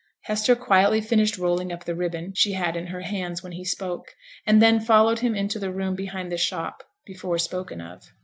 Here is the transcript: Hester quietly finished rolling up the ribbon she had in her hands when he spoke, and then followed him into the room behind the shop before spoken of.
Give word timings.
Hester 0.21 0.55
quietly 0.55 0.99
finished 0.99 1.37
rolling 1.37 1.71
up 1.71 1.85
the 1.85 1.93
ribbon 1.93 2.33
she 2.33 2.53
had 2.53 2.75
in 2.75 2.87
her 2.87 3.01
hands 3.01 3.43
when 3.43 3.51
he 3.51 3.63
spoke, 3.63 4.07
and 4.47 4.59
then 4.59 4.79
followed 4.79 5.19
him 5.19 5.35
into 5.35 5.59
the 5.59 5.71
room 5.71 5.93
behind 5.93 6.31
the 6.31 6.37
shop 6.37 6.81
before 7.05 7.37
spoken 7.37 7.79
of. 7.81 8.05